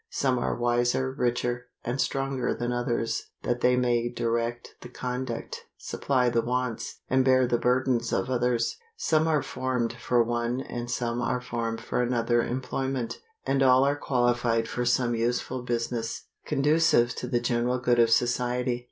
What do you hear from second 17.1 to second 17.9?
to the general